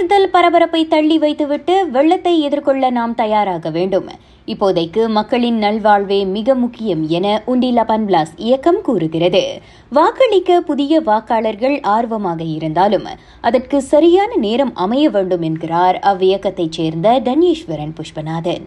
[0.00, 4.06] தேர்தல் பரபரப்பை தள்ளி வைத்துவிட்டு வெள்ளத்தை எதிர்கொள்ள நாம் தயாராக வேண்டும்.
[4.46, 9.42] இப்போதைக்கு மக்களின் நல்வாழ்வே மிக முக்கியம் என உண்டிலா பன்பிளாஸ் இயக்கம் கூறுகிறது.
[9.90, 13.06] வாக்களிக்க புதிய வாக்காளர்கள் ஆர்வமாக இருந்தாலும்
[13.40, 18.66] அதற்கு சரியான நேரம் அமைய வேண்டும் என்கிறார் அவ்வியக்கத்தைச் சேர்ந்த தனீஸ்வரன் புஷ்பநாதன்.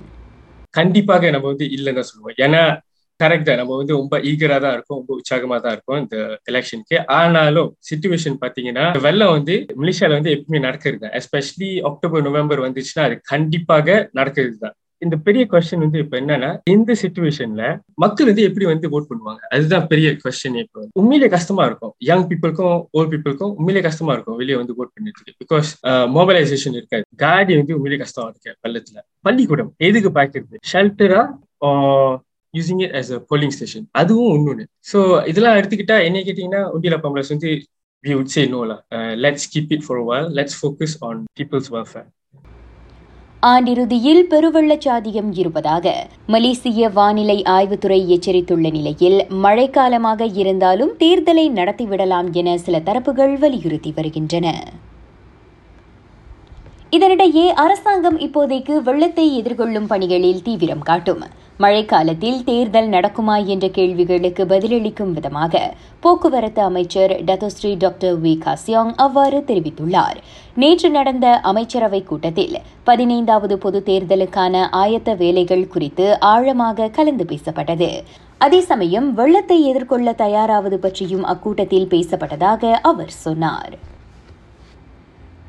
[0.70, 2.38] கண்டிப்பாக நம்ம வந்து இல்லைன்னு சொல்லுவோம்.
[2.38, 2.64] ஏன்னா
[3.24, 6.18] கரெக்ட் தான் நம்ம வந்து ரொம்ப ஈகரா தான் இருக்கும் ரொம்ப உற்சாகமா தான் இருக்கும் இந்த
[6.52, 13.06] எலெக்ஷனுக்கு ஆனாலும் சுச்சுவேஷன் பாத்தீங்கன்னா வெள்ளம் வந்து மலேசியால வந்து எப்பவுமே நடக்கிறது தான் எஸ்பெஷலி அக்டோபர் நவம்பர் வந்துச்சுன்னா
[13.10, 17.64] அது கண்டிப்பாக நடக்கிறது தான் இந்த பெரிய கொஸ்டின் வந்து இப்ப என்னன்னா இந்த சுச்சுவேஷன்ல
[18.04, 19.42] மக்கள் வந்து எப்படி வந்து ஓட் பண்ணுவாங்க?
[19.56, 21.94] அதுதான் பெரிய கொஸ்டின் இப்போ உண்மையிலே கஷ்டமா இருக்கும்.
[22.10, 25.34] யங் பீப்புளுக்கும் ஓல்ட் பீப்புளுக்கும் உண்மையிலே கஷ்டமா இருக்கும் வெளியே வந்து ஓட் பண்ணிட்டு.
[25.42, 25.72] பிகாஸ்
[26.18, 27.06] மொபைலைசேஷன் இருக்காது.
[27.24, 29.00] காடி வந்து உண்மையிலே கஷ்டமா இருக்கு வெள்ளத்துல.
[29.28, 30.56] பள்ளிக்கூடம் எதுக்கு பாக்குறது?
[30.74, 31.24] ஷெல்டரா
[32.54, 37.34] using it as a polling station அதுவும் ஒன்று ஸோ இதெல்லாம் எடுத்துக்கிட்டா என்ன கேட்டீங்கன்னா உண்டியல பம்பளஸ்
[37.34, 37.52] வந்து
[38.04, 38.78] we would say நோலா
[39.18, 42.10] let's keep it for well let's focus on people's welfare
[43.44, 45.86] ஆண்டிறுதியில் பெருவெள்ளச்சாதியம் இருப்பதாக
[46.28, 54.48] மலேசிய வானிலை ஆய்வுத்துறை எச்சரித்துள்ள நிலையில் மழைக்காலமாக இருந்தாலும் தேர்தலை நடத்திவிடலாம் என சில தரப்புகள் வலியுறுத்தி வருகின்றன.
[56.96, 61.22] இதனிடையே அரசாங்கம் இப்போதைக்கு வெள்ளத்தை எதிர்கொள்ளும் பணிகளில் தீவிரம் காட்டும்.
[61.60, 65.62] மழைக்காலத்தில் தேர்தல் நடக்குமா என்ற கேள்விகளுக்கு பதிலளிக்கும் விதமாக
[66.00, 70.20] போக்குவரத்து அமைச்சர் டத்தோஸ்ரீ டாக்டர் வி காசியாங் அவ்வாறு தெரிவித்துள்ளார்.
[70.56, 77.90] நேற்று நடந்த அமைச்சரவை கூட்டத்தில் பதினைந்தாவது பொது தேர்தலுக்கான ஆயத்த வேலைகள் குறித்து ஆழமாக கலந்து பேசப்பட்டது.
[78.38, 83.74] அதே சமயம் வெள்ளத்தை எதிர்கொள்ள தயாராவது பற்றியும் அக்கூட்டத்தில் பேசப்பட்டதாக அவர் சொன்னார்.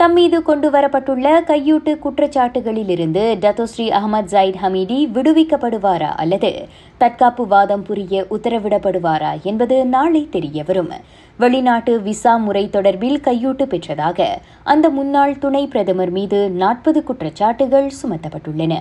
[0.04, 6.50] தம்மீது கொண்டுவரப்பட்டுள்ள கையூட்டு குற்றச்சாட்டுகளிலிருந்து Datuk Seri Ahmad Zahid Hamidi விடுவிக்கப்படுவாரா அல்லது
[6.98, 10.92] தற்காப்பு வாதம் புரிய உத்தரவிடப்படுவாரா என்பது நாளை தெரியவரும்.
[11.38, 14.28] வெளிநாட்டு விசா முறை தொடர்பில் கையூட்டு பெற்றதாக
[14.64, 18.76] அந்த முன்னாள் துணை பிரதமர் மீது நாற்பது குற்றச்சாட்டுகள் சுமத்தப்பட்டுள்ளன.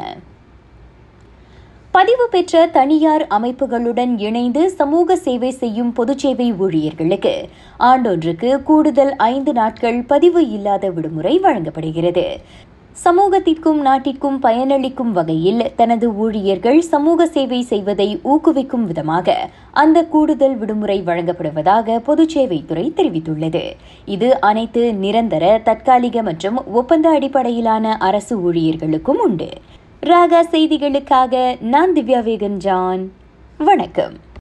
[1.95, 7.33] பதிவு பெற்ற தனியார் அமைப்புகளுடன் இணைந்து சமூக சேவை செய்யும் பொதுச்சேவை ஊழியர்களுக்கு
[7.89, 12.23] ஆண்டொன்றுக்கு கூடுதல் ஐந்து நாட்கள் பதிவு இல்லாத விடுமுறை வழங்கப்படுகிறது.
[13.03, 19.37] சமூகத்திற்கும் நாட்டிற்கும் பயனளிக்கும் வகையில் தனது ஊழியர்கள் சமூக சேவை செய்வதை ஊக்குவிக்கும் விதமாக
[19.83, 23.63] அந்த கூடுதல் விடுமுறை வழங்கப்படுவதாக பொதுச்சேவைத்துறை தெரிவித்துள்ளது.
[24.15, 29.51] இது அனைத்து நிரந்தர தற்காலிக மற்றும் ஒப்பந்த அடிப்படையிலான அரசு ஊழியர்களுக்கும் உண்டு.
[30.09, 33.11] ராகா செய்திகளுக்காக நான் திவ்யா வேகன் ஜான்
[33.57, 34.15] வணக்கம்.